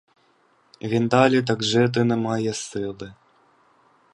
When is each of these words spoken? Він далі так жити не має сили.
Він 0.81 1.07
далі 1.07 1.41
так 1.41 1.63
жити 1.63 2.03
не 2.03 2.15
має 2.15 2.53
сили. 2.53 3.13